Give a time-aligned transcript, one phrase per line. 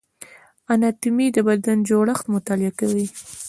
[0.73, 3.05] اناتومي د بدن جوړښت مطالعه کوي